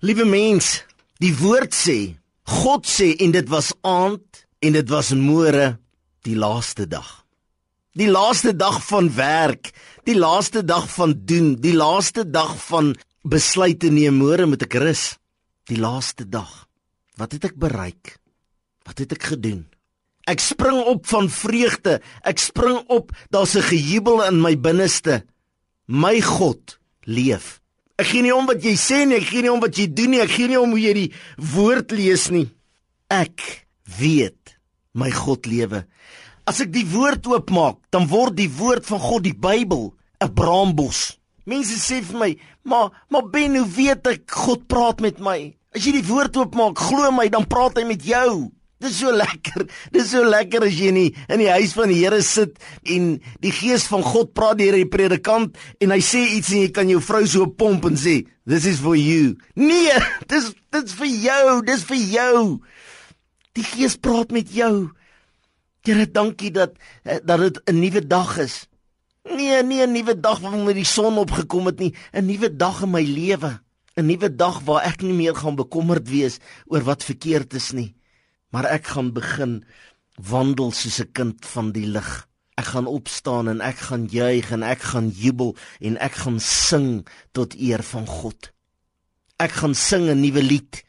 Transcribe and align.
Liewe 0.00 0.24
mens, 0.24 0.78
die 1.20 1.34
woord 1.36 1.74
sê, 1.76 2.14
God 2.48 2.86
sê 2.88 3.10
en 3.20 3.34
dit 3.34 3.48
was 3.52 3.74
aand 3.84 4.46
en 4.64 4.72
dit 4.72 4.88
was 4.88 5.10
môre 5.12 5.74
die 6.24 6.36
laaste 6.40 6.86
dag. 6.88 7.08
Die 7.92 8.08
laaste 8.08 8.54
dag 8.56 8.78
van 8.86 9.10
werk, 9.12 9.74
die 10.08 10.16
laaste 10.16 10.62
dag 10.64 10.86
van 10.94 11.12
doen, 11.28 11.52
die 11.60 11.74
laaste 11.76 12.24
dag 12.24 12.54
van 12.70 12.94
besluite 13.28 13.90
neem 13.92 14.16
môre 14.22 14.48
moet 14.48 14.64
ek 14.64 14.78
rus. 14.80 15.04
Die 15.68 15.76
laaste 15.76 16.24
dag. 16.24 16.48
Wat 17.20 17.36
het 17.36 17.50
ek 17.50 17.60
bereik? 17.60 18.16
Wat 18.88 19.04
het 19.04 19.12
ek 19.12 19.28
gedoen? 19.34 19.66
Ek 20.24 20.40
spring 20.40 20.80
op 20.80 21.04
van 21.12 21.28
vreugde. 21.28 22.00
Ek 22.24 22.40
spring 22.40 22.80
op, 22.88 23.12
daar's 23.28 23.52
'n 23.52 23.68
gejubel 23.68 24.24
in 24.24 24.40
my 24.40 24.56
binneste. 24.56 25.26
My 25.84 26.22
God 26.24 26.80
leef. 27.04 27.59
Ek 28.00 28.08
gee 28.08 28.24
nie 28.24 28.32
om 28.32 28.46
wat 28.48 28.62
jy 28.64 28.72
sê 28.80 29.02
nie, 29.04 29.18
ek 29.20 29.26
gee 29.28 29.44
nie 29.44 29.52
om 29.52 29.60
wat 29.60 29.76
jy 29.76 29.84
doen 29.92 30.14
nie, 30.14 30.22
ek 30.24 30.32
gee 30.32 30.48
nie 30.48 30.56
om 30.56 30.72
hoe 30.72 30.80
jy 30.80 30.92
die 30.96 31.08
woord 31.52 31.92
lees 31.92 32.30
nie. 32.32 32.46
Ek 33.12 33.44
weet 33.98 34.54
my 34.96 35.10
God 35.12 35.44
lewe. 35.50 35.82
As 36.48 36.62
ek 36.64 36.72
die 36.72 36.86
woord 36.88 37.28
oopmaak, 37.28 37.76
dan 37.92 38.08
word 38.08 38.38
die 38.38 38.48
woord 38.48 38.88
van 38.88 39.02
God, 39.04 39.26
die 39.28 39.36
Bybel, 39.36 39.92
'n 40.20 40.32
braambos. 40.32 41.18
Mense 41.44 41.76
sê 41.76 42.00
vir 42.00 42.18
my, 42.18 42.36
"Maar, 42.64 42.90
maar 43.10 43.28
Ben, 43.28 43.56
hoe 43.56 43.68
weet 43.68 44.06
ek 44.06 44.30
God 44.30 44.66
praat 44.66 45.00
met 45.00 45.20
my?" 45.20 45.54
As 45.74 45.84
jy 45.84 45.92
die 45.92 46.08
woord 46.08 46.36
oopmaak, 46.36 46.78
glo 46.78 47.10
my, 47.10 47.28
dan 47.28 47.46
praat 47.46 47.76
hy 47.76 47.84
met 47.84 48.02
jou. 48.02 48.50
Dis 48.80 48.96
so 48.96 49.12
lekker. 49.12 49.66
Dis 49.92 50.08
so 50.14 50.24
lekker 50.24 50.64
as 50.64 50.76
jy 50.78 50.88
in 50.88 50.96
die, 50.96 51.10
in 51.28 51.42
die 51.42 51.50
huis 51.52 51.74
van 51.76 51.90
die 51.92 51.98
Here 52.00 52.22
sit 52.24 52.56
en 52.88 53.10
die 53.44 53.52
gees 53.52 53.84
van 53.92 54.04
God 54.06 54.32
praat 54.36 54.56
deur 54.62 54.78
die 54.78 54.88
predikant 54.88 55.58
en 55.84 55.92
hy 55.92 56.00
sê 56.04 56.22
iets 56.38 56.54
en 56.54 56.64
jy 56.64 56.70
kan 56.78 56.88
jou 56.88 57.02
vrou 57.04 57.20
so 57.28 57.48
pomp 57.60 57.84
en 57.90 58.00
sê, 58.00 58.24
"This 58.48 58.64
is 58.64 58.80
for 58.80 58.96
you." 58.96 59.36
Nee, 59.54 59.92
dis 60.28 60.54
dis 60.72 60.96
vir 60.96 61.12
jou, 61.26 61.62
dis 61.66 61.84
vir 61.84 62.00
jou. 62.16 62.60
Die 63.52 63.64
gees 63.64 63.96
praat 63.96 64.32
met 64.32 64.48
jou. 64.48 64.90
Here, 65.84 66.06
dankie 66.06 66.50
dat 66.50 66.72
eh, 67.04 67.20
dat 67.22 67.40
dit 67.40 67.60
'n 67.68 67.80
nuwe 67.80 68.06
dag 68.06 68.38
is. 68.38 68.66
Nee, 69.28 69.62
nie 69.62 69.82
'n 69.82 69.92
nuwe 69.92 70.20
dag 70.20 70.40
wanneer 70.40 70.74
die 70.74 70.84
son 70.84 71.18
opgekom 71.18 71.66
het 71.66 71.78
nie, 71.78 71.94
'n 72.14 72.26
nuwe 72.26 72.56
dag 72.56 72.82
in 72.82 72.90
my 72.90 73.02
lewe. 73.02 73.60
'n 73.96 74.06
Nuwe 74.06 74.34
dag 74.34 74.60
waar 74.64 74.84
ek 74.84 75.02
nie 75.02 75.12
meer 75.12 75.34
gaan 75.34 75.56
bekommerd 75.56 76.08
wees 76.08 76.38
oor 76.66 76.80
wat 76.80 77.04
verkeerd 77.04 77.54
is 77.54 77.72
nie 77.72 77.94
maar 78.50 78.66
ek 78.70 78.92
gaan 78.94 79.12
begin 79.14 79.64
wandel 80.30 80.72
soos 80.72 81.00
'n 81.00 81.12
kind 81.12 81.46
van 81.46 81.72
die 81.72 81.86
lig. 81.86 82.28
Ek 82.54 82.64
gaan 82.74 82.86
opstaan 82.86 83.48
en 83.48 83.60
ek 83.60 83.78
gaan 83.88 84.06
juig 84.06 84.50
en 84.50 84.62
ek 84.62 84.82
gaan 84.92 85.08
jubel 85.08 85.56
en 85.80 85.96
ek 85.98 86.12
gaan 86.12 86.40
sing 86.40 87.06
tot 87.32 87.54
eer 87.54 87.82
van 87.82 88.06
God. 88.06 88.52
Ek 89.38 89.50
gaan 89.50 89.74
sing 89.74 90.10
'n 90.10 90.20
nuwe 90.20 90.42
lied, 90.42 90.84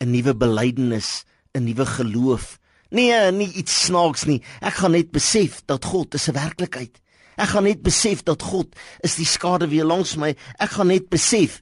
'n 0.00 0.10
nuwe 0.10 0.34
belydenis, 0.34 1.24
'n 1.54 1.64
nuwe 1.64 1.86
geloof. 1.86 2.58
Nee, 2.90 3.30
nie 3.32 3.52
iets 3.52 3.84
snaaks 3.84 4.24
nie. 4.24 4.42
Ek 4.60 4.74
gaan 4.74 4.90
net 4.90 5.10
besef 5.10 5.62
dat 5.66 5.84
God 5.84 6.14
is 6.14 6.28
'n 6.28 6.32
werklikheid. 6.34 7.00
Ek 7.36 7.48
gaan 7.48 7.64
net 7.64 7.82
besef 7.82 8.22
dat 8.22 8.42
God 8.42 8.74
is 9.00 9.14
die 9.14 9.26
skade 9.26 9.68
weer 9.68 9.84
langs 9.84 10.16
my. 10.16 10.36
Ek 10.58 10.70
gaan 10.70 10.86
net 10.86 11.08
besef 11.08 11.60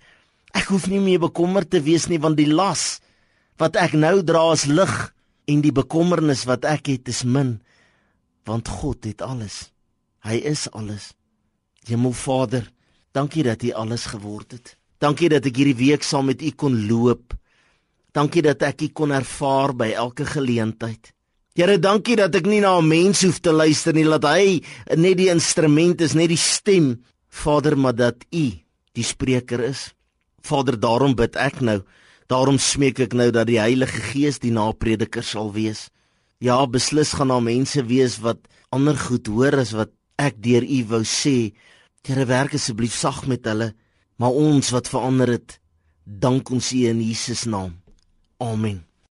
ek 0.52 0.68
hoef 0.68 0.86
nie 0.86 1.00
meer 1.00 1.18
bekommerd 1.18 1.70
te 1.70 1.80
wees 1.80 2.08
nie 2.08 2.20
want 2.20 2.36
die 2.36 2.50
las 2.50 3.00
wat 3.62 3.78
ek 3.78 3.94
nou 3.94 4.18
dra 4.26 4.48
is 4.56 4.66
lig 4.66 4.94
en 5.50 5.62
die 5.62 5.74
bekommernis 5.74 6.46
wat 6.50 6.66
ek 6.66 6.90
het 6.90 7.10
is 7.12 7.22
min 7.22 7.60
want 8.48 8.66
God 8.66 9.06
het 9.06 9.22
alles. 9.22 9.70
Hy 10.26 10.40
is 10.50 10.66
alles. 10.74 11.12
Hemelvader, 11.86 12.66
dankie 13.14 13.44
dat 13.46 13.62
U 13.62 13.70
alles 13.84 14.08
geword 14.10 14.56
het. 14.56 14.74
Dankie 15.02 15.30
dat 15.30 15.46
ek 15.46 15.60
hierdie 15.60 15.78
week 15.78 16.02
saam 16.06 16.26
met 16.30 16.42
U 16.42 16.50
kon 16.58 16.74
loop. 16.88 17.36
Dankie 18.14 18.42
dat 18.42 18.62
ek 18.66 18.82
U 18.86 18.90
kon 18.98 19.14
ervaar 19.14 19.74
by 19.78 19.92
elke 19.94 20.26
geleentheid. 20.26 21.12
Here, 21.54 21.76
dankie 21.78 22.16
dat 22.18 22.34
ek 22.34 22.46
nie 22.48 22.62
na 22.64 22.78
'n 22.78 22.88
mens 22.88 23.22
hoef 23.22 23.38
te 23.38 23.52
luister 23.52 23.94
nie, 23.94 24.08
dat 24.08 24.24
hy 24.24 24.62
net 24.96 25.16
die 25.18 25.30
instrument 25.30 26.00
is, 26.00 26.14
net 26.14 26.28
die 26.28 26.40
stem, 26.40 27.04
Vader, 27.28 27.76
maar 27.76 27.94
dat 27.94 28.24
U 28.32 28.46
die 28.92 29.04
spreker 29.04 29.60
is. 29.60 29.92
Vader, 30.42 30.80
daarom 30.80 31.14
bid 31.14 31.36
ek 31.36 31.60
nou 31.60 31.82
Daarom 32.32 32.56
smeek 32.56 33.02
ek 33.04 33.12
nou 33.12 33.26
dat 33.34 33.44
die 33.50 33.58
Heilige 33.60 34.00
Gees 34.08 34.38
die 34.40 34.54
naprediker 34.54 35.24
sal 35.26 35.50
wees. 35.52 35.90
Ja, 36.40 36.62
beslis 36.64 37.12
gaan 37.18 37.28
daar 37.28 37.44
mense 37.44 37.84
wees 37.90 38.16
wat 38.24 38.40
ander 38.72 38.96
goed 38.96 39.28
hoor 39.28 39.58
as 39.60 39.74
wat 39.76 39.92
ek 40.16 40.38
deur 40.40 40.64
U 40.64 40.78
wou 40.94 41.02
sê. 41.04 41.52
Here 42.06 42.24
werk 42.30 42.56
asseblief 42.56 42.96
sag 42.96 43.26
met 43.28 43.44
hulle, 43.50 43.74
maar 44.16 44.32
ons 44.32 44.72
wat 44.72 44.88
verander 44.88 45.34
het, 45.36 45.58
dank 46.08 46.48
ons 46.50 46.72
U 46.72 46.80
in 46.88 47.04
Jesus 47.04 47.44
naam. 47.44 47.76
Amen. 48.40 48.80